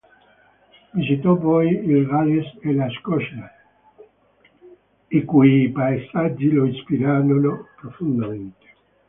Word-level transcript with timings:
Visitò 0.95 1.37
poi 1.37 1.67
il 1.75 2.07
Galles 2.07 2.57
e 2.63 2.73
la 2.73 2.89
Scozia, 2.89 3.53
i 5.09 5.23
cui 5.25 5.69
paesaggi 5.71 6.49
lo 6.49 6.65
ispirarono 6.65 7.67
profondamente. 7.79 8.65